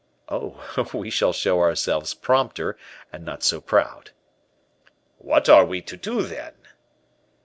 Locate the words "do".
5.95-6.23